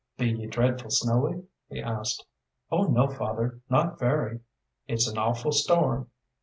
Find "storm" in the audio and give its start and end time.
5.51-6.09